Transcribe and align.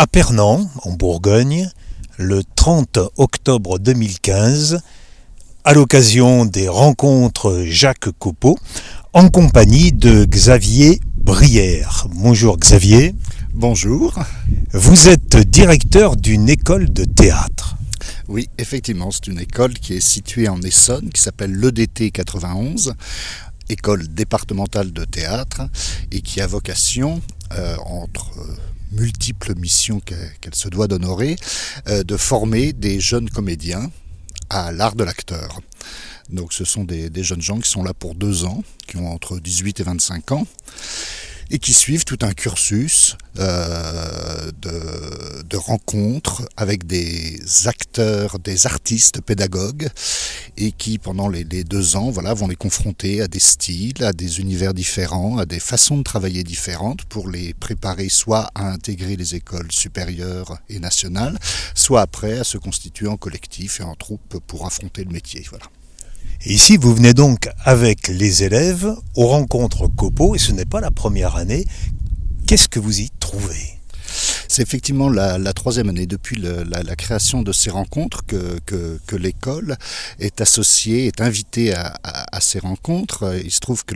à 0.00 0.06
Pernan, 0.06 0.66
en 0.84 0.92
Bourgogne, 0.92 1.68
le 2.16 2.42
30 2.54 2.98
octobre 3.18 3.78
2015, 3.78 4.80
à 5.64 5.74
l'occasion 5.74 6.46
des 6.46 6.68
rencontres 6.68 7.64
Jacques 7.66 8.08
Copeau, 8.18 8.56
en 9.12 9.28
compagnie 9.28 9.92
de 9.92 10.24
Xavier 10.24 11.00
Brière. 11.18 12.06
Bonjour 12.14 12.56
Xavier. 12.56 13.14
Bonjour. 13.52 14.18
Vous 14.72 15.10
êtes 15.10 15.36
directeur 15.36 16.16
d'une 16.16 16.48
école 16.48 16.90
de 16.90 17.04
théâtre. 17.04 17.76
Oui, 18.26 18.48
effectivement, 18.56 19.10
c'est 19.10 19.26
une 19.26 19.38
école 19.38 19.74
qui 19.74 19.92
est 19.92 20.00
située 20.00 20.48
en 20.48 20.62
Essonne, 20.62 21.10
qui 21.10 21.20
s'appelle 21.20 21.52
l'EDT 21.52 22.10
91, 22.10 22.94
école 23.68 24.08
départementale 24.08 24.94
de 24.94 25.04
théâtre, 25.04 25.60
et 26.10 26.22
qui 26.22 26.40
a 26.40 26.46
vocation, 26.46 27.20
euh, 27.52 27.76
entre 27.84 28.30
euh, 28.38 28.56
multiples 28.92 29.54
missions 29.54 30.00
qu'elle 30.00 30.54
se 30.54 30.68
doit 30.68 30.88
d'honorer, 30.88 31.36
euh, 31.88 32.02
de 32.02 32.16
former 32.16 32.72
des 32.72 33.00
jeunes 33.00 33.30
comédiens 33.30 33.90
à 34.48 34.72
l'art 34.72 34.94
de 34.96 35.04
l'acteur. 35.04 35.60
Donc 36.28 36.52
ce 36.52 36.64
sont 36.64 36.84
des, 36.84 37.10
des, 37.10 37.24
jeunes 37.24 37.42
gens 37.42 37.58
qui 37.58 37.68
sont 37.68 37.82
là 37.82 37.94
pour 37.94 38.14
deux 38.14 38.44
ans, 38.44 38.62
qui 38.86 38.96
ont 38.96 39.12
entre 39.12 39.40
18 39.40 39.80
et 39.80 39.82
25 39.82 40.32
ans, 40.32 40.46
et 41.50 41.58
qui 41.58 41.74
suivent 41.74 42.04
tout 42.04 42.18
un 42.22 42.32
cursus 42.32 43.16
euh, 43.38 44.50
de, 44.62 45.42
de, 45.42 45.56
rencontres 45.56 46.42
avec 46.56 46.86
des 46.86 47.40
acteurs, 47.66 48.38
des 48.38 48.66
artistes, 48.66 49.20
pédagogues, 49.20 49.88
et 50.56 50.72
qui 50.72 50.98
pendant 50.98 51.28
les, 51.28 51.44
les, 51.44 51.64
deux 51.64 51.96
ans 51.96 52.10
voilà, 52.10 52.34
vont 52.34 52.48
les 52.48 52.56
confronter 52.56 53.20
à 53.20 53.28
des 53.28 53.40
styles, 53.40 54.04
à 54.04 54.12
des 54.12 54.40
univers 54.40 54.74
différents, 54.74 55.38
à 55.38 55.46
des 55.46 55.60
façons 55.60 55.98
de 55.98 56.02
travailler 56.02 56.44
différentes 56.44 57.04
pour 57.04 57.28
les 57.28 57.54
préparer 57.54 58.08
soit 58.08 58.50
à 58.54 58.66
intégrer 58.66 59.16
les 59.16 59.34
écoles 59.34 59.70
supérieures 59.70 60.58
et 60.68 60.78
nationales, 60.78 61.38
soit 61.74 62.02
après 62.02 62.38
à 62.38 62.44
se 62.44 62.58
constituer 62.58 63.08
en 63.08 63.16
collectif 63.16 63.80
et 63.80 63.84
en 63.84 63.94
troupe 63.94 64.38
pour 64.46 64.66
affronter 64.66 65.04
le 65.04 65.10
métier. 65.10 65.44
Voilà. 65.50 65.66
Ici, 66.46 66.78
vous 66.78 66.94
venez 66.94 67.12
donc 67.12 67.48
avec 67.64 68.08
les 68.08 68.44
élèves 68.44 68.94
aux 69.14 69.26
rencontres 69.26 69.88
COPO, 69.88 70.34
et 70.34 70.38
ce 70.38 70.52
n'est 70.52 70.64
pas 70.64 70.80
la 70.80 70.90
première 70.90 71.36
année. 71.36 71.66
Qu'est-ce 72.46 72.68
que 72.68 72.80
vous 72.80 73.00
y 73.00 73.10
trouvez? 73.20 73.80
C'est 74.48 74.62
effectivement 74.62 75.08
la, 75.08 75.52
troisième 75.52 75.88
année 75.88 76.06
depuis 76.06 76.36
la, 76.36 76.96
création 76.96 77.42
de 77.42 77.52
ces 77.52 77.70
rencontres 77.70 78.24
que, 78.26 79.16
l'école 79.16 79.76
est 80.18 80.40
associée, 80.40 81.06
est 81.06 81.20
invitée 81.20 81.72
à, 81.74 82.40
ces 82.40 82.58
rencontres. 82.58 83.38
Il 83.44 83.50
se 83.50 83.60
trouve 83.60 83.84
que 83.84 83.94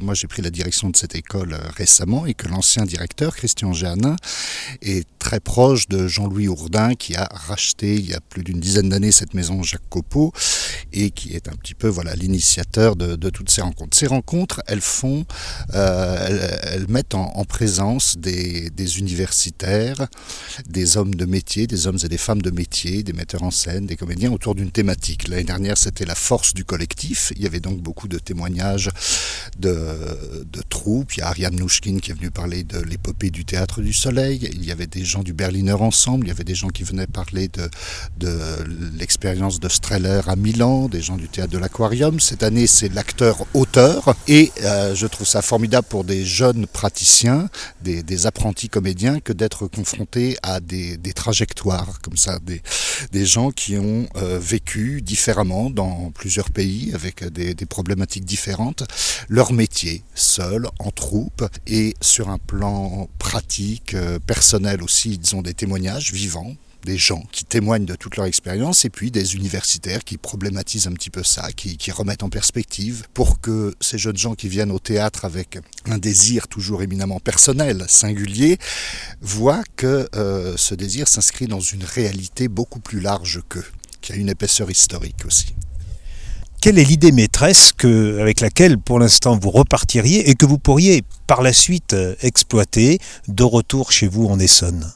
moi 0.00 0.14
j'ai 0.14 0.26
pris 0.26 0.42
la 0.42 0.50
direction 0.50 0.90
de 0.90 0.96
cette 0.96 1.14
école 1.14 1.56
récemment 1.76 2.26
et 2.26 2.34
que 2.34 2.48
l'ancien 2.48 2.84
directeur, 2.84 3.36
Christian 3.36 3.72
Géanin, 3.72 4.16
est 4.82 5.06
très 5.18 5.40
proche 5.40 5.88
de 5.88 6.08
Jean-Louis 6.08 6.48
Ourdin 6.48 6.94
qui 6.94 7.14
a 7.14 7.28
racheté 7.32 7.94
il 7.94 8.06
y 8.08 8.14
a 8.14 8.20
plus 8.20 8.42
d'une 8.42 8.60
dizaine 8.60 8.88
d'années 8.88 9.12
cette 9.12 9.34
maison 9.34 9.62
Jacques 9.62 9.88
Copeau 9.88 10.32
et 10.96 11.10
qui 11.10 11.34
est 11.34 11.48
un 11.48 11.52
petit 11.52 11.74
peu 11.74 11.88
voilà 11.88 12.14
l'initiateur 12.14 12.96
de, 12.96 13.30
toutes 13.30 13.50
ces 13.50 13.60
rencontres. 13.60 13.96
Ces 13.96 14.06
rencontres, 14.06 14.62
elles 14.66 14.80
font, 14.80 15.26
euh, 15.74 16.58
elles, 16.62 16.88
mettent 16.88 17.14
en, 17.14 17.32
en 17.34 17.44
présence 17.44 18.16
des, 18.16 18.70
universitaires 18.98 20.06
des 20.68 20.96
hommes 20.96 21.14
de 21.14 21.26
métier, 21.26 21.66
des 21.66 21.86
hommes 21.86 21.98
et 22.02 22.08
des 22.08 22.18
femmes 22.18 22.40
de 22.40 22.50
métier, 22.50 23.02
des 23.02 23.12
metteurs 23.12 23.42
en 23.42 23.50
scène, 23.50 23.86
des 23.86 23.96
comédiens 23.96 24.32
autour 24.32 24.54
d'une 24.54 24.70
thématique. 24.70 25.28
L'année 25.28 25.44
dernière, 25.44 25.76
c'était 25.76 26.06
la 26.06 26.14
force 26.14 26.54
du 26.54 26.64
collectif. 26.64 27.32
Il 27.36 27.42
y 27.42 27.46
avait 27.46 27.60
donc 27.60 27.80
beaucoup 27.80 28.08
de 28.08 28.18
témoignages 28.18 28.90
de 29.58 29.76
Il 30.86 31.18
y 31.18 31.22
a 31.22 31.28
Ariane 31.28 31.56
Nouchkine 31.56 32.00
qui 32.00 32.10
est 32.10 32.14
venu 32.14 32.30
parler 32.30 32.62
de 32.62 32.78
l'épopée 32.78 33.30
du 33.30 33.44
théâtre 33.44 33.80
du 33.80 33.92
soleil. 33.92 34.48
Il 34.52 34.64
y 34.64 34.70
avait 34.70 34.86
des 34.86 35.04
gens 35.04 35.22
du 35.22 35.32
Berliner 35.32 35.72
Ensemble. 35.72 36.26
Il 36.26 36.28
y 36.28 36.32
avait 36.32 36.44
des 36.44 36.54
gens 36.54 36.68
qui 36.68 36.84
venaient 36.84 37.06
parler 37.06 37.48
de, 37.48 37.68
de 38.18 38.38
l'expérience 38.96 39.58
de 39.58 39.68
Streller 39.68 40.20
à 40.26 40.36
Milan, 40.36 40.88
des 40.88 41.02
gens 41.02 41.16
du 41.16 41.28
théâtre 41.28 41.52
de 41.52 41.58
l'Aquarium. 41.58 42.20
Cette 42.20 42.42
année, 42.42 42.66
c'est 42.66 42.92
l'acteur-auteur. 42.92 44.14
Et 44.28 44.52
euh, 44.62 44.94
je 44.94 45.06
trouve 45.06 45.26
ça 45.26 45.42
formidable 45.42 45.86
pour 45.88 46.04
des 46.04 46.24
jeunes 46.24 46.66
praticiens, 46.66 47.48
des, 47.82 48.02
des 48.02 48.26
apprentis 48.26 48.68
comédiens, 48.68 49.20
que 49.20 49.32
d'être 49.32 49.66
confrontés 49.66 50.36
à 50.42 50.60
des, 50.60 50.96
des, 50.96 51.12
trajectoires 51.12 52.00
comme 52.02 52.16
ça, 52.16 52.38
des, 52.38 52.62
des 53.12 53.26
gens 53.26 53.50
qui 53.50 53.76
ont 53.76 54.06
euh, 54.16 54.38
vécu 54.38 55.02
différemment 55.02 55.70
dans 55.70 56.10
plusieurs 56.12 56.50
pays 56.50 56.92
avec 56.94 57.24
des, 57.24 57.54
des, 57.54 57.66
problématiques 57.66 58.24
différentes, 58.24 58.84
leur 59.28 59.52
métier, 59.52 60.04
seul, 60.14 60.65
en 60.78 60.90
troupe, 60.90 61.44
et 61.66 61.94
sur 62.00 62.28
un 62.28 62.38
plan 62.38 63.08
pratique, 63.18 63.94
euh, 63.94 64.18
personnel 64.18 64.82
aussi, 64.82 65.20
ils 65.22 65.36
ont 65.36 65.42
des 65.42 65.54
témoignages 65.54 66.12
vivants 66.12 66.54
des 66.86 66.96
gens 66.96 67.24
qui 67.32 67.44
témoignent 67.44 67.84
de 67.84 67.96
toute 67.96 68.16
leur 68.16 68.26
expérience 68.26 68.84
et 68.84 68.90
puis 68.90 69.10
des 69.10 69.34
universitaires 69.34 70.04
qui 70.04 70.16
problématisent 70.16 70.86
un 70.86 70.92
petit 70.92 71.10
peu 71.10 71.22
ça, 71.22 71.50
qui, 71.52 71.76
qui, 71.76 71.90
remettent 71.90 72.22
en 72.22 72.30
perspective 72.30 73.02
pour 73.12 73.40
que 73.40 73.74
ces 73.80 73.98
jeunes 73.98 74.16
gens 74.16 74.34
qui 74.34 74.48
viennent 74.48 74.70
au 74.70 74.78
théâtre 74.78 75.24
avec 75.24 75.58
un 75.84 75.98
désir 75.98 76.48
toujours 76.48 76.82
éminemment 76.82 77.18
personnel, 77.18 77.84
singulier, 77.88 78.58
voient 79.20 79.64
que 79.74 80.08
euh, 80.14 80.56
ce 80.56 80.74
désir 80.74 81.08
s'inscrit 81.08 81.48
dans 81.48 81.60
une 81.60 81.84
réalité 81.84 82.46
beaucoup 82.48 82.80
plus 82.80 83.00
large 83.00 83.42
qu'eux, 83.48 83.66
qui 84.00 84.12
a 84.12 84.16
une 84.16 84.28
épaisseur 84.28 84.70
historique 84.70 85.26
aussi. 85.26 85.54
Quelle 86.60 86.78
est 86.78 86.84
l'idée 86.84 87.12
maîtresse 87.12 87.72
avec 88.20 88.40
laquelle 88.40 88.78
pour 88.78 88.98
l'instant 88.98 89.38
vous 89.38 89.50
repartiriez 89.50 90.28
et 90.28 90.34
que 90.34 90.46
vous 90.46 90.58
pourriez 90.58 91.02
par 91.26 91.42
la 91.42 91.52
suite 91.52 91.92
euh, 91.92 92.14
exploiter 92.22 92.98
de 93.28 93.44
retour 93.44 93.92
chez 93.92 94.08
vous 94.08 94.26
en 94.26 94.38
Essonne? 94.38 94.92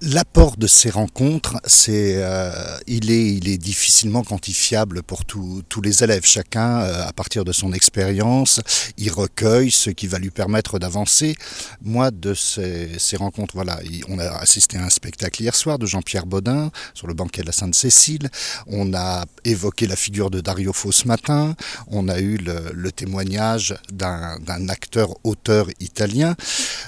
L'apport 0.00 0.56
de 0.56 0.68
ces 0.68 0.90
rencontres, 0.90 1.56
c'est, 1.64 2.14
euh, 2.18 2.52
il, 2.86 3.10
est, 3.10 3.34
il 3.34 3.48
est 3.48 3.58
difficilement 3.58 4.22
quantifiable 4.22 5.02
pour 5.02 5.24
tous 5.24 5.82
les 5.82 6.04
élèves. 6.04 6.24
Chacun, 6.24 6.82
euh, 6.82 7.04
à 7.04 7.12
partir 7.12 7.44
de 7.44 7.50
son 7.50 7.72
expérience, 7.72 8.60
il 8.96 9.10
recueille 9.10 9.72
ce 9.72 9.90
qui 9.90 10.06
va 10.06 10.20
lui 10.20 10.30
permettre 10.30 10.78
d'avancer. 10.78 11.34
Moi, 11.82 12.12
de 12.12 12.32
ces, 12.32 12.96
ces, 13.00 13.16
rencontres, 13.16 13.54
voilà, 13.56 13.80
on 14.08 14.20
a 14.20 14.28
assisté 14.36 14.78
à 14.78 14.84
un 14.84 14.88
spectacle 14.88 15.42
hier 15.42 15.56
soir 15.56 15.80
de 15.80 15.86
Jean-Pierre 15.86 16.26
Baudin 16.26 16.70
sur 16.94 17.08
le 17.08 17.14
banquet 17.14 17.42
de 17.42 17.46
la 17.46 17.52
Sainte-Cécile. 17.52 18.30
On 18.68 18.94
a 18.94 19.24
évoqué 19.44 19.88
la 19.88 19.96
figure 19.96 20.30
de 20.30 20.40
Dario 20.40 20.72
Fo 20.72 20.92
ce 20.92 21.08
matin. 21.08 21.56
On 21.88 22.08
a 22.08 22.20
eu 22.20 22.36
le, 22.36 22.70
le 22.72 22.92
témoignage 22.92 23.74
d'un 23.90 24.68
acteur-auteur 24.68 25.66
italien. 25.80 26.36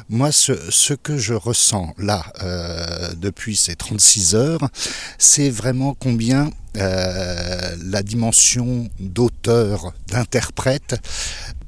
Moi, 0.09 0.31
ce, 0.31 0.53
ce, 0.71 0.95
que 0.95 1.19
je 1.19 1.35
ressens 1.35 1.93
là, 1.99 2.25
euh, 2.43 3.00
depuis 3.17 3.57
ces 3.57 3.77
36 3.77 4.35
heures, 4.35 4.69
c'est 5.19 5.51
vraiment 5.51 5.95
combien 5.95 6.51
euh, 6.77 7.77
la 7.85 8.03
dimension 8.03 8.89
d'auteur, 9.01 9.93
d'interprète 10.09 10.97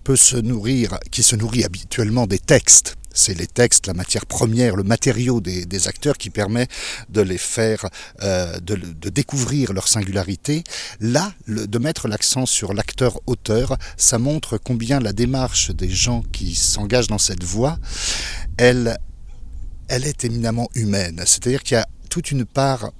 peut 0.04 0.16
se 0.16 0.36
nourrir, 0.36 0.98
qui 1.10 1.22
se 1.22 1.36
nourrit 1.36 1.64
habituellement 1.64 2.26
des 2.26 2.38
textes 2.38 2.96
c'est 3.14 3.34
les 3.34 3.46
textes, 3.46 3.86
la 3.86 3.94
matière 3.94 4.26
première, 4.26 4.76
le 4.76 4.84
matériau 4.84 5.40
des, 5.40 5.88
acteurs 5.88 6.16
qui 6.16 6.30
permet 6.30 6.68
de 7.08 7.20
les 7.20 7.38
faire, 7.38 7.86
euh, 8.22 8.58
de, 8.60 8.76
découvrir 9.10 9.72
leur 9.72 9.88
singularité. 9.88 10.64
Là, 11.00 11.32
de 11.46 11.78
mettre 11.78 12.08
l'accent 12.08 12.46
sur 12.46 12.72
l'acteur-auteur, 12.72 13.76
ça 13.96 14.18
montre 14.18 14.58
combien 14.58 15.00
la 15.00 15.12
démarche 15.12 15.70
des 15.72 15.90
gens 15.90 16.22
qui 16.32 16.54
s'engagent 16.54 17.08
dans 17.08 17.18
cette 17.18 17.44
voie, 17.44 17.78
elle 18.56 18.96
elle 19.92 20.06
est 20.06 20.24
éminemment 20.24 20.70
humaine. 20.74 21.22
C'est-à-dire 21.26 21.62
qu'il 21.62 21.74
y 21.74 21.78
a 21.78 21.86
toute 22.08 22.30
une 22.30 22.46
part 22.46 22.92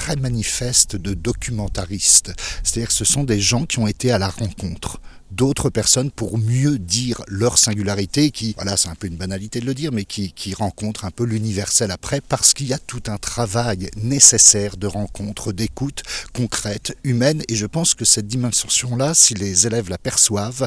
très 0.00 0.16
manifeste 0.16 0.96
de 0.96 1.12
documentaristes. 1.12 2.32
C'est-à-dire 2.64 2.88
que 2.88 2.94
ce 2.94 3.04
sont 3.04 3.22
des 3.22 3.38
gens 3.38 3.66
qui 3.66 3.80
ont 3.80 3.86
été 3.86 4.10
à 4.10 4.18
la 4.18 4.30
rencontre 4.30 4.98
d'autres 5.30 5.68
personnes 5.68 6.10
pour 6.10 6.38
mieux 6.38 6.78
dire 6.78 7.20
leur 7.28 7.58
singularité 7.58 8.30
qui, 8.30 8.54
voilà, 8.54 8.78
c'est 8.78 8.88
un 8.88 8.94
peu 8.94 9.08
une 9.08 9.18
banalité 9.18 9.60
de 9.60 9.66
le 9.66 9.74
dire, 9.74 9.92
mais 9.92 10.06
qui, 10.06 10.32
qui 10.32 10.54
un 10.58 11.10
peu 11.10 11.24
l'universel 11.24 11.90
après 11.90 12.22
parce 12.22 12.54
qu'il 12.54 12.68
y 12.68 12.72
a 12.72 12.78
tout 12.78 13.02
un 13.08 13.18
travail 13.18 13.90
nécessaire 13.96 14.78
de 14.78 14.86
rencontre, 14.86 15.52
d'écoute 15.52 16.02
concrète, 16.32 16.96
humaine. 17.04 17.42
Et 17.50 17.54
je 17.54 17.66
pense 17.66 17.92
que 17.92 18.06
cette 18.06 18.26
dimension-là, 18.26 19.12
si 19.12 19.34
les 19.34 19.66
élèves 19.66 19.90
la 19.90 19.98
perçoivent, 19.98 20.66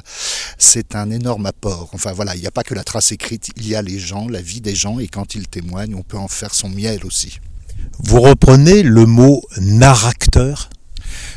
c'est 0.59 0.95
un 0.95 1.09
énorme 1.09 1.47
apport. 1.47 1.89
Enfin 1.93 2.11
voilà, 2.11 2.35
il 2.35 2.41
n'y 2.41 2.47
a 2.47 2.51
pas 2.51 2.63
que 2.63 2.75
la 2.75 2.83
trace 2.83 3.11
écrite, 3.11 3.49
il 3.55 3.67
y 3.67 3.73
a 3.73 3.81
les 3.81 3.97
gens, 3.97 4.29
la 4.29 4.41
vie 4.41 4.61
des 4.61 4.75
gens, 4.75 4.99
et 4.99 5.07
quand 5.07 5.33
ils 5.33 5.47
témoignent, 5.47 5.95
on 5.95 6.03
peut 6.03 6.17
en 6.17 6.27
faire 6.27 6.53
son 6.53 6.69
miel 6.69 7.03
aussi. 7.03 7.39
Vous 7.99 8.21
reprenez 8.21 8.83
le 8.83 9.05
mot 9.05 9.43
narrateur 9.59 10.69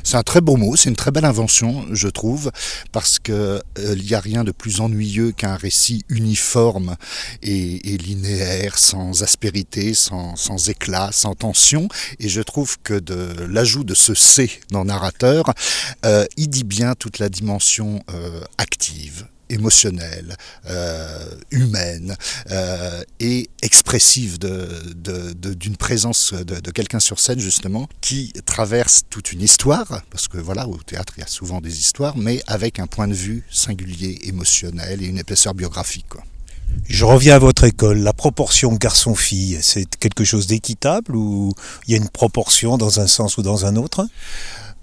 c'est 0.06 0.16
un 0.16 0.22
très 0.22 0.40
beau 0.40 0.56
mot, 0.56 0.76
c'est 0.76 0.88
une 0.88 0.94
très 0.94 1.10
belle 1.10 1.24
invention, 1.24 1.84
je 1.90 2.06
trouve, 2.06 2.52
parce 2.92 3.18
que 3.18 3.32
euh, 3.32 3.94
il 3.96 4.04
n'y 4.04 4.14
a 4.14 4.20
rien 4.20 4.44
de 4.44 4.52
plus 4.52 4.80
ennuyeux 4.80 5.32
qu'un 5.32 5.56
récit 5.56 6.04
uniforme 6.08 6.96
et, 7.42 7.78
linéaire, 7.98 8.78
sans 8.78 9.24
aspérité, 9.24 9.94
sans, 9.94 10.36
sans, 10.36 10.68
éclat, 10.68 11.10
sans 11.12 11.34
tension. 11.34 11.88
Et 12.20 12.28
je 12.28 12.40
trouve 12.40 12.78
que 12.84 12.94
de 12.94 13.46
l'ajout 13.46 13.82
de 13.82 13.94
ce 13.94 14.14
C 14.14 14.48
dans 14.70 14.84
narrateur, 14.84 15.52
euh, 16.04 16.24
il 16.36 16.50
dit 16.50 16.62
bien 16.62 16.94
toute 16.94 17.18
la 17.18 17.28
dimension 17.28 18.00
euh, 18.10 18.40
active 18.58 19.26
émotionnelle, 19.50 20.36
euh, 20.68 21.18
humaine 21.50 22.16
euh, 22.50 23.02
et 23.20 23.48
expressive 23.62 24.38
d'une 24.38 25.76
présence 25.76 26.32
de, 26.32 26.70
quelqu'un 26.70 27.00
sur 27.00 27.20
scène 27.20 27.40
justement 27.40 27.88
qui 28.00 28.32
traverse 28.44 29.02
toute 29.08 29.32
une 29.32 29.42
histoire, 29.42 30.02
parce 30.10 30.28
que 30.28 30.38
voilà, 30.38 30.68
au 30.68 30.76
théâtre 30.76 31.14
il 31.16 31.20
y 31.20 31.24
a 31.24 31.28
souvent 31.28 31.60
des 31.60 31.78
histoires, 31.78 32.16
mais 32.16 32.42
avec 32.46 32.78
un 32.78 32.86
point 32.86 33.08
de 33.08 33.14
vue 33.14 33.44
singulier, 33.50 34.20
émotionnel 34.24 35.02
et 35.02 35.06
une 35.06 35.18
épaisseur 35.18 35.54
biographique. 35.54 36.06
Je 36.88 37.04
reviens 37.04 37.36
à 37.36 37.38
votre 37.38 37.64
école. 37.64 37.98
La 37.98 38.12
proportion 38.12 38.72
garçon-fille, 38.72 39.58
c'est 39.62 39.96
quelque 39.96 40.24
chose 40.24 40.46
d'équitable 40.46 41.16
ou 41.16 41.52
il 41.86 41.92
y 41.92 41.94
a 41.94 41.96
une 41.98 42.08
proportion 42.08 42.76
dans 42.76 43.00
un 43.00 43.06
sens 43.06 43.38
ou 43.38 43.42
dans 43.42 43.66
un 43.66 43.76
autre? 43.76 44.06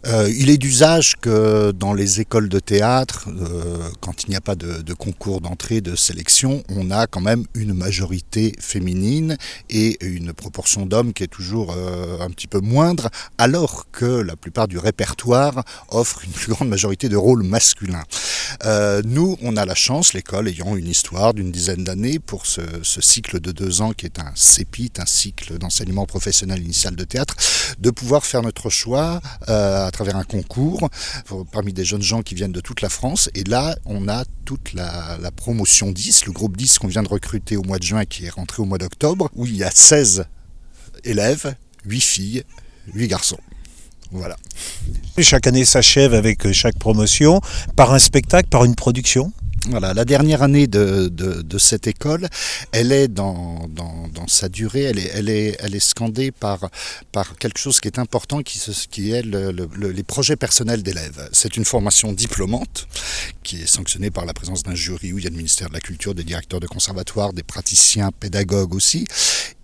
Euh, 0.06 0.30
il 0.36 0.50
est 0.50 0.58
d'usage 0.58 1.16
que 1.22 1.72
dans 1.72 1.94
les 1.94 2.20
écoles 2.20 2.50
de 2.50 2.60
théâtre, 2.60 3.30
euh, 3.30 3.90
quand 4.02 4.24
il 4.24 4.32
n'y 4.32 4.36
a 4.36 4.42
pas 4.42 4.56
de, 4.56 4.94
concours 4.94 5.40
d'entrée, 5.40 5.80
de 5.80 5.96
sélection, 5.96 6.64
on 6.70 6.92
a 6.92 7.08
quand 7.08 7.22
même 7.22 7.46
une 7.54 7.74
majorité 7.74 8.54
féminine 8.60 9.38
et 9.70 10.04
une 10.06 10.34
proportion 10.34 10.86
d'hommes 10.86 11.14
qui 11.14 11.24
est 11.24 11.28
toujours 11.28 11.74
euh, 11.76 12.20
un 12.20 12.30
petit 12.32 12.48
peu 12.48 12.60
moindre, 12.60 13.10
alors 13.38 13.88
que 13.92 14.06
la 14.06 14.36
plupart 14.36 14.68
du 14.68 14.78
répertoire 14.78 15.64
offre 15.90 16.26
une 16.26 16.32
plus 16.32 16.52
grande 16.52 16.70
majorité 16.70 17.08
de 17.08 17.16
rôles 17.16 17.44
masculins. 17.44 18.04
Nous, 19.06 19.38
on 19.42 19.58
a 19.58 19.66
la 19.66 19.76
chance, 19.76 20.14
l'école 20.14 20.48
ayant 20.48 20.76
une 20.76 20.88
histoire 20.88 21.34
d'une 21.34 21.52
dizaine 21.52 21.84
d'années 21.84 22.20
pour 22.20 22.46
ce, 22.46 22.62
cycle 22.84 23.40
de 23.40 23.52
deux 23.52 23.82
ans 23.82 23.94
qui 23.94 24.06
est 24.06 24.20
un 24.20 24.32
CEPIT, 24.36 24.92
un 25.00 25.06
cycle 25.06 25.58
d'enseignement 25.58 26.06
professionnel 26.06 26.62
initial 26.62 26.96
de 26.96 27.04
théâtre, 27.04 27.36
de 27.80 27.90
pouvoir 27.90 28.26
faire 28.26 28.42
notre 28.42 28.70
choix 28.70 29.22
travers 29.94 30.18
un 30.18 30.24
concours 30.24 30.90
parmi 31.51 31.72
des 31.72 31.86
jeunes 31.86 32.01
gens 32.01 32.22
qui 32.22 32.36
viennent 32.36 32.51
de 32.51 32.60
toute 32.60 32.81
la 32.81 32.90
France. 32.90 33.30
Et 33.36 33.44
là, 33.45 33.78
on 33.86 34.10
a 34.10 34.25
toute 34.44 34.74
la, 34.74 35.18
promotion 35.36 35.92
10, 35.92 36.25
le 36.25 36.34
groupe 36.34 36.57
10 36.57 36.80
qu'on 36.80 36.88
vient 36.88 37.04
de 37.04 37.07
recruter 37.07 37.56
au 37.56 37.63
mois 37.63 37.80
de 37.80 37.84
juin 37.84 38.04
qui 38.06 38.25
est 38.25 38.30
rentré 38.30 38.62
au 38.62 38.66
mois 38.66 38.78
d'octobre, 38.78 39.30
où 39.36 39.45
il 39.45 39.56
y 39.56 39.63
a 39.63 39.72
16 39.72 40.25
élèves, 41.06 41.56
8 41.86 42.01
filles, 42.01 42.44
8 42.94 43.07
garçons. 43.07 43.40
Voilà. 44.12 44.36
Chaque 45.19 45.48
année 45.48 45.66
s'achève 45.66 46.13
avec 46.13 46.51
chaque 46.51 46.78
promotion 46.78 47.42
par 47.75 47.94
un 47.94 48.00
spectacle, 48.00 48.50
par 48.50 48.66
une 48.66 48.75
production? 48.75 49.31
Voilà, 49.69 49.94
la 49.94 50.04
dernière 50.04 50.44
année 50.44 50.68
de, 50.68 51.07
de, 51.07 51.57
cette 51.57 51.88
école, 51.88 52.28
elle 52.74 52.92
est 52.92 53.07
dans, 53.07 53.66
dans, 53.69 54.03
sa 54.28 54.50
durée, 54.50 54.84
elle 54.84 55.30
est, 55.30 55.80
scandée 55.80 56.31
par, 56.31 56.70
quelque 57.40 57.60
chose 57.60 57.80
qui 57.80 57.88
est 57.88 58.00
important, 58.00 58.42
qui, 58.42 59.12
est 59.12 59.24
le, 59.24 59.52
les 59.52 60.04
projets 60.04 60.36
personnels 60.36 60.84
d'élèves. 60.84 61.30
C'est 61.31 61.58
une 61.58 61.66
formation 61.66 62.14
diplômante 62.14 62.88
qui 63.44 63.62
est 63.62 63.68
sanctionnée 63.68 64.12
par 64.12 64.25
la 64.25 64.34
présence 64.34 64.64
d'un 64.64 64.75
jury 64.75 65.14
où 65.14 65.18
il 65.18 65.24
y 65.24 65.28
a 65.28 65.30
le 65.30 65.36
ministère 65.36 65.70
de 65.70 65.74
la 65.74 65.81
Culture, 65.81 66.16
des 66.16 66.24
directeurs 66.24 66.60
de 66.60 66.68
conservatoire, 66.68 67.34
des 67.34 67.44
praticiens, 67.44 68.12
pédagogues 68.12 68.74
aussi. 68.74 69.06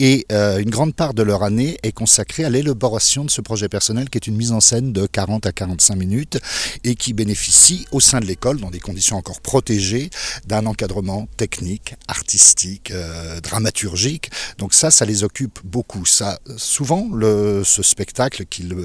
Et 0.01 0.25
euh, 0.31 0.59
une 0.59 0.69
grande 0.69 0.95
part 0.95 1.13
de 1.13 1.23
leur 1.23 1.43
année 1.43 1.77
est 1.83 1.91
consacrée 1.91 2.45
à 2.45 2.49
l'élaboration 2.49 3.25
de 3.25 3.29
ce 3.29 3.41
projet 3.41 3.67
personnel 3.67 4.09
qui 4.09 4.17
est 4.17 4.27
une 4.27 4.37
mise 4.37 4.53
en 4.53 4.61
scène 4.61 4.93
de 4.93 5.05
40 5.05 5.45
à 5.45 5.51
45 5.51 5.95
minutes 5.95 6.39
et 6.85 6.95
qui 6.95 7.11
bénéficie 7.13 7.85
au 7.91 7.99
sein 7.99 8.21
de 8.21 8.25
l'école, 8.25 8.59
dans 8.59 8.69
des 8.69 8.79
conditions 8.79 9.17
encore 9.17 9.41
protégées, 9.41 10.09
d'un 10.45 10.65
encadrement 10.65 11.27
technique, 11.35 11.95
artistique, 12.07 12.91
euh, 12.91 13.41
dramaturgique. 13.41 14.29
Donc 14.57 14.73
ça, 14.73 14.91
ça 14.91 15.05
les 15.05 15.23
occupe 15.23 15.59
beaucoup. 15.63 16.05
Ça, 16.05 16.39
souvent, 16.57 17.07
le, 17.13 17.63
ce 17.63 17.83
spectacle 17.83 18.45
qu'ils 18.45 18.75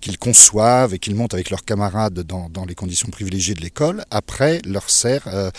qu'ils 0.00 0.18
conçoivent 0.18 0.92
et 0.92 0.98
qu'ils 0.98 1.14
montent 1.14 1.34
avec 1.34 1.50
leurs 1.50 1.64
camarades 1.64 2.20
dans, 2.20 2.50
dans, 2.50 2.64
les 2.66 2.74
conditions 2.74 3.08
privilégiées 3.08 3.54
de 3.54 3.62
l'école, 3.62 4.04
après 4.10 4.60
leur 4.66 4.90
sert 4.90 5.22
euh, 5.28 5.50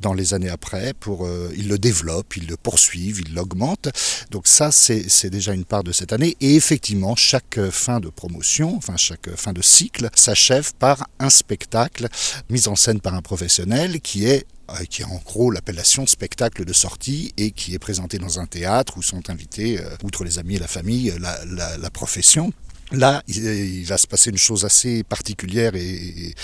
dans 0.00 0.12
les 0.12 0.34
années 0.34 0.50
après 0.50 0.92
pour 1.00 1.24
euh, 1.24 1.50
ils 1.56 1.68
le 1.68 1.78
développent, 1.78 2.36
ils 2.36 2.46
le 2.46 2.56
poursuivent, 2.56 3.22
ils 3.26 3.34
l'augmentent. 3.34 3.88
Donc 4.30 4.46
ça, 4.46 4.70
c'est 4.72 5.30
déjà 5.30 5.54
une 5.54 5.64
part 5.64 5.84
de 5.84 5.92
cette 5.92 6.12
année. 6.12 6.36
Et 6.40 6.54
effectivement, 6.54 7.16
chaque 7.16 7.58
fin 7.70 8.00
de 8.00 8.08
promotion, 8.08 8.76
enfin 8.76 8.96
chaque 8.96 9.34
fin 9.36 9.52
de 9.52 9.62
cycle, 9.62 10.10
s'achève 10.14 10.74
par 10.74 11.08
un 11.18 11.30
spectacle 11.30 12.08
mis 12.50 12.68
en 12.68 12.76
scène 12.76 13.00
par 13.00 13.14
un 13.14 13.22
professionnel 13.22 14.00
qui 14.00 14.26
est 14.26 14.44
euh, 14.44 14.53
qui 14.88 15.02
est 15.02 15.06
en 15.06 15.20
gros 15.24 15.50
l'appellation 15.50 16.06
spectacle 16.06 16.64
de 16.64 16.72
sortie 16.72 17.32
et 17.36 17.50
qui 17.50 17.74
est 17.74 17.78
présenté 17.78 18.18
dans 18.18 18.40
un 18.40 18.46
théâtre 18.46 18.96
où 18.96 19.02
sont 19.02 19.30
invités, 19.30 19.80
euh, 19.80 19.96
outre 20.02 20.24
les 20.24 20.38
amis 20.38 20.56
et 20.56 20.58
la 20.58 20.68
famille, 20.68 21.14
la, 21.18 21.90
profession. 21.90 22.52
Là, 22.92 23.22
il 23.28 23.84
va 23.86 23.98
se 23.98 24.06
passer 24.06 24.30
une 24.30 24.38
chose 24.38 24.64
assez 24.64 25.02
particulière 25.02 25.72
et, 25.74 26.34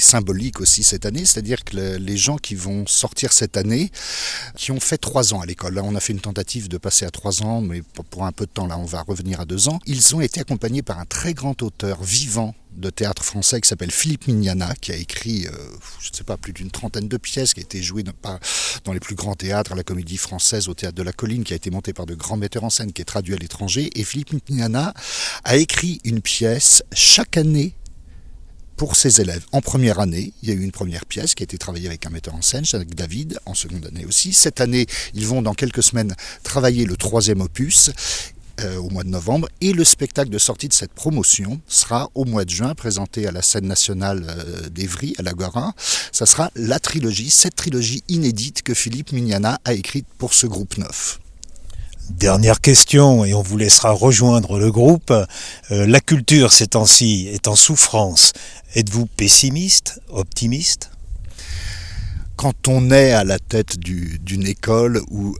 symbolique 0.00 0.60
aussi 0.60 0.82
cette 0.82 1.04
année, 1.06 1.24
c'est-à-dire 1.24 1.62
que 1.62 1.96
les 1.96 2.16
gens 2.16 2.36
qui 2.36 2.54
vont 2.54 2.86
sortir 2.86 3.32
cette 3.32 3.56
année, 3.56 3.90
qui 4.56 4.72
ont 4.72 4.80
fait 4.80 4.96
trois 4.96 5.34
ans 5.34 5.40
à 5.40 5.46
l'école, 5.46 5.74
là 5.74 5.82
on 5.84 5.94
a 5.94 6.00
fait 6.00 6.12
une 6.12 6.20
tentative 6.20 6.68
de 6.68 6.78
passer 6.78 7.04
à 7.04 7.10
trois 7.10 7.42
ans, 7.42 7.60
mais 7.60 7.82
pour 8.10 8.24
un 8.24 8.32
peu 8.32 8.46
de 8.46 8.50
temps 8.50 8.66
là 8.66 8.78
on 8.78 8.86
va 8.86 9.02
revenir 9.02 9.40
à 9.40 9.44
deux 9.44 9.68
ans, 9.68 9.78
ils 9.86 10.16
ont 10.16 10.20
été 10.20 10.40
accompagnés 10.40 10.82
par 10.82 10.98
un 10.98 11.04
très 11.04 11.34
grand 11.34 11.62
auteur 11.62 12.02
vivant 12.02 12.54
de 12.76 12.90
théâtre 12.90 13.24
français 13.24 13.60
qui 13.60 13.68
s'appelle 13.68 13.90
Philippe 13.90 14.26
Mignana, 14.26 14.74
qui 14.80 14.92
a 14.92 14.96
écrit, 14.96 15.46
euh, 15.46 15.50
je 16.00 16.10
ne 16.10 16.14
sais 16.14 16.24
pas, 16.24 16.36
plus 16.36 16.52
d'une 16.52 16.70
trentaine 16.70 17.08
de 17.08 17.16
pièces, 17.16 17.52
qui 17.54 17.60
a 17.60 17.62
été 17.62 17.82
jouées 17.82 18.04
dans 18.84 18.92
les 18.92 19.00
plus 19.00 19.14
grands 19.14 19.34
théâtres, 19.34 19.72
à 19.72 19.74
la 19.74 19.82
Comédie 19.82 20.16
Française, 20.16 20.68
au 20.68 20.74
Théâtre 20.74 20.94
de 20.94 21.02
la 21.02 21.12
Colline, 21.12 21.44
qui 21.44 21.52
a 21.52 21.56
été 21.56 21.70
monté 21.70 21.92
par 21.92 22.06
de 22.06 22.14
grands 22.14 22.36
metteurs 22.36 22.64
en 22.64 22.70
scène, 22.70 22.92
qui 22.92 23.02
est 23.02 23.06
traduit 23.06 23.34
à 23.34 23.36
l'étranger. 23.36 23.90
Et 23.94 24.04
Philippe 24.04 24.32
Mignana 24.48 24.94
a 25.44 25.56
écrit 25.56 26.00
une 26.04 26.20
pièce 26.20 26.82
chaque 26.92 27.36
année 27.36 27.74
pour 28.76 28.96
ses 28.96 29.20
élèves. 29.20 29.44
En 29.52 29.60
première 29.60 30.00
année, 30.00 30.32
il 30.42 30.48
y 30.48 30.52
a 30.52 30.54
eu 30.54 30.62
une 30.62 30.72
première 30.72 31.04
pièce 31.04 31.34
qui 31.34 31.42
a 31.42 31.44
été 31.44 31.58
travaillée 31.58 31.86
avec 31.86 32.06
un 32.06 32.10
metteur 32.10 32.34
en 32.34 32.40
scène, 32.40 32.64
avec 32.72 32.94
David, 32.94 33.38
en 33.44 33.52
seconde 33.52 33.84
année 33.84 34.06
aussi. 34.06 34.32
Cette 34.32 34.62
année, 34.62 34.86
ils 35.12 35.26
vont 35.26 35.42
dans 35.42 35.52
quelques 35.52 35.82
semaines 35.82 36.14
travailler 36.44 36.86
le 36.86 36.96
troisième 36.96 37.42
opus. 37.42 37.90
Euh, 38.62 38.76
au 38.76 38.90
mois 38.90 39.04
de 39.04 39.08
novembre. 39.08 39.48
Et 39.62 39.72
le 39.72 39.84
spectacle 39.84 40.28
de 40.28 40.38
sortie 40.38 40.68
de 40.68 40.74
cette 40.74 40.92
promotion 40.92 41.60
sera 41.66 42.10
au 42.14 42.26
mois 42.26 42.44
de 42.44 42.50
juin 42.50 42.74
présenté 42.74 43.26
à 43.26 43.32
la 43.32 43.40
scène 43.40 43.66
nationale 43.66 44.26
euh, 44.28 44.68
d'Evry, 44.68 45.14
à 45.18 45.22
l'Agora. 45.22 45.72
Ça 46.12 46.26
sera 46.26 46.50
la 46.56 46.78
trilogie, 46.78 47.30
cette 47.30 47.56
trilogie 47.56 48.02
inédite 48.08 48.62
que 48.62 48.74
Philippe 48.74 49.12
Mignana 49.12 49.60
a 49.64 49.72
écrite 49.72 50.06
pour 50.18 50.34
ce 50.34 50.46
groupe 50.46 50.76
neuf. 50.76 51.20
Dernière 52.10 52.60
question, 52.60 53.24
et 53.24 53.34
on 53.34 53.42
vous 53.42 53.56
laissera 53.56 53.92
rejoindre 53.92 54.58
le 54.58 54.72
groupe. 54.72 55.10
Euh, 55.10 55.86
la 55.86 56.00
culture 56.00 56.52
ces 56.52 56.66
temps-ci 56.66 57.28
est 57.32 57.46
en 57.46 57.54
souffrance. 57.54 58.32
Êtes-vous 58.74 59.06
pessimiste, 59.06 60.02
optimiste? 60.08 60.90
Quand 62.36 62.68
on 62.68 62.90
est 62.90 63.12
à 63.12 63.22
la 63.22 63.38
tête 63.38 63.78
d'une 63.78 64.46
école 64.46 65.00
où 65.10 65.36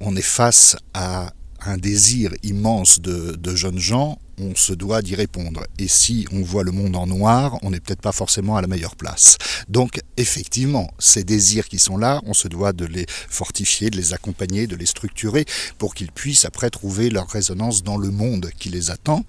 on 0.00 0.16
est 0.16 0.22
face 0.22 0.76
à 0.94 1.32
un 1.64 1.76
désir 1.76 2.32
immense 2.42 3.00
de 3.00 3.54
jeunes 3.54 3.78
gens, 3.78 4.18
on 4.38 4.54
se 4.54 4.72
doit 4.72 5.02
d'y 5.02 5.14
répondre. 5.14 5.64
Et 5.78 5.88
si 5.88 6.26
on 6.32 6.42
voit 6.42 6.64
le 6.64 6.72
monde 6.72 6.96
en 6.96 7.06
noir, 7.06 7.58
on 7.62 7.70
n'est 7.70 7.80
peut-être 7.80 8.00
pas 8.00 8.12
forcément 8.12 8.56
à 8.56 8.62
la 8.62 8.66
meilleure 8.66 8.96
place. 8.96 9.36
Donc 9.68 10.00
effectivement, 10.16 10.90
ces 10.98 11.24
désirs 11.24 11.68
qui 11.68 11.78
sont 11.78 11.96
là, 11.96 12.20
on 12.26 12.34
se 12.34 12.48
doit 12.48 12.72
de 12.72 12.84
les 12.84 13.06
fortifier, 13.08 13.90
de 13.90 13.96
les 13.96 14.12
accompagner, 14.14 14.66
de 14.66 14.76
les 14.76 14.86
structurer 14.86 15.44
pour 15.78 15.94
qu'ils 15.94 16.12
puissent 16.12 16.44
après 16.44 16.70
trouver 16.70 17.10
leur 17.10 17.28
résonance 17.28 17.82
dans 17.82 17.96
le 17.96 18.10
monde 18.10 18.50
qui 18.58 18.68
les 18.68 18.90
attend. 18.90 19.24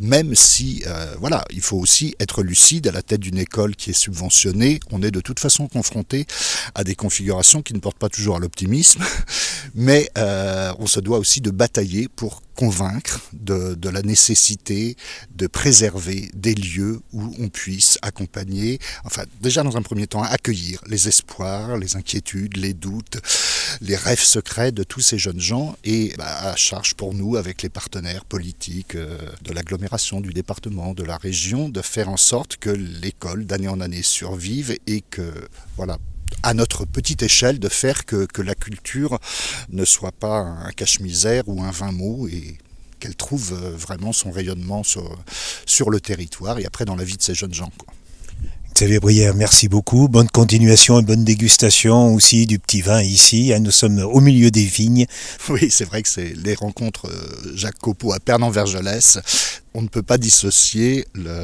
Même 0.00 0.34
si, 0.34 0.82
euh, 0.86 1.14
voilà, 1.18 1.44
il 1.50 1.60
faut 1.60 1.78
aussi 1.78 2.14
être 2.20 2.42
lucide 2.42 2.86
à 2.86 2.92
la 2.92 3.02
tête 3.02 3.20
d'une 3.20 3.38
école 3.38 3.76
qui 3.76 3.90
est 3.90 3.94
subventionnée. 3.94 4.80
On 4.90 5.02
est 5.02 5.10
de 5.10 5.20
toute 5.20 5.40
façon 5.40 5.66
confronté 5.68 6.26
à 6.74 6.84
des 6.84 6.94
configurations 6.94 7.62
qui 7.62 7.74
ne 7.74 7.78
portent 7.78 7.98
pas 7.98 8.08
toujours 8.08 8.36
à 8.36 8.38
l'optimisme, 8.38 9.02
mais 9.74 10.10
euh, 10.18 10.72
on 10.78 10.86
se 10.86 11.00
doit 11.00 11.18
aussi 11.18 11.40
de 11.40 11.50
batailler 11.50 12.08
pour 12.08 12.42
convaincre 12.54 13.20
de, 13.32 13.74
de, 13.74 13.88
la 13.88 14.02
nécessité 14.02 14.43
de 15.34 15.46
préserver 15.46 16.30
des 16.34 16.54
lieux 16.54 17.00
où 17.12 17.34
on 17.38 17.48
puisse 17.48 17.98
accompagner, 18.02 18.78
enfin 19.04 19.24
déjà 19.40 19.62
dans 19.62 19.76
un 19.76 19.82
premier 19.82 20.06
temps 20.06 20.22
accueillir 20.22 20.80
les 20.86 21.08
espoirs, 21.08 21.76
les 21.78 21.96
inquiétudes, 21.96 22.56
les 22.56 22.74
doutes, 22.74 23.18
les 23.80 23.96
rêves 23.96 24.22
secrets 24.22 24.72
de 24.72 24.82
tous 24.82 25.00
ces 25.00 25.18
jeunes 25.18 25.40
gens 25.40 25.76
et 25.84 26.12
bah, 26.18 26.50
à 26.50 26.56
charge 26.56 26.94
pour 26.94 27.14
nous 27.14 27.36
avec 27.36 27.62
les 27.62 27.70
partenaires 27.70 28.24
politiques 28.24 28.94
euh, 28.94 29.18
de 29.42 29.52
l'agglomération, 29.52 30.20
du 30.20 30.32
département, 30.32 30.94
de 30.94 31.02
la 31.02 31.16
région, 31.16 31.68
de 31.68 31.80
faire 31.80 32.08
en 32.08 32.16
sorte 32.16 32.56
que 32.56 32.70
l'école 32.70 33.46
d'année 33.46 33.68
en 33.68 33.80
année 33.80 34.02
survive 34.02 34.76
et 34.86 35.00
que 35.00 35.32
voilà 35.76 35.98
à 36.42 36.54
notre 36.54 36.84
petite 36.84 37.22
échelle, 37.22 37.58
de 37.58 37.68
faire 37.68 38.04
que, 38.04 38.26
la 38.42 38.54
culture 38.54 39.18
ne 39.70 39.84
soit 39.84 40.12
pas 40.12 40.38
un 40.38 40.70
cache-misère 40.72 41.44
ou 41.46 41.62
un 41.62 41.70
vain 41.70 41.92
mot 41.92 42.28
et 42.28 42.58
qu'elle 43.04 43.16
trouve 43.16 43.52
euh, 43.52 43.76
vraiment 43.76 44.14
son 44.14 44.30
rayonnement 44.30 44.82
sur, 44.82 45.90
le 45.90 46.00
territoire 46.00 46.58
et 46.58 46.64
après 46.64 46.86
dans 46.86 46.96
la 46.96 47.04
vie 47.04 47.18
de 47.18 47.22
ces 47.22 47.34
jeunes 47.34 47.52
gens. 47.52 47.70
Xavier 48.74 48.98
Brière, 48.98 49.34
merci 49.34 49.68
beaucoup. 49.68 50.08
Bonne 50.08 50.30
continuation 50.30 50.98
et 50.98 51.02
bonne 51.02 51.22
dégustation 51.22 52.14
aussi 52.14 52.46
du 52.46 52.58
petit 52.58 52.80
vin 52.80 53.02
ici. 53.02 53.52
Nous 53.60 53.70
sommes 53.70 53.98
au 53.98 54.20
milieu 54.20 54.50
des 54.50 54.64
vignes. 54.64 55.06
Oui, 55.50 55.68
c'est 55.70 55.84
vrai 55.84 56.02
que 56.02 56.08
c'est 56.08 56.32
les 56.32 56.54
rencontres 56.54 57.10
euh, 57.10 57.52
Jacques 57.54 57.78
Copeau 57.78 58.14
à 58.14 58.20
Pernan-Vergelès. 58.20 59.18
On 59.74 59.82
ne 59.82 59.88
peut 59.88 60.02
pas 60.02 60.16
dissocier 60.16 61.06
le, 61.14 61.42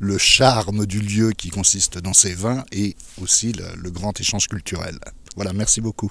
le, 0.00 0.18
charme 0.18 0.84
du 0.84 0.98
lieu 0.98 1.30
qui 1.30 1.50
consiste 1.50 1.98
dans 1.98 2.12
ces 2.12 2.34
vins 2.34 2.64
et 2.72 2.96
aussi 3.22 3.52
le, 3.52 3.66
le 3.80 3.90
grand 3.92 4.18
échange 4.20 4.48
culturel. 4.48 4.98
Voilà, 5.36 5.52
merci 5.52 5.80
beaucoup. 5.80 6.10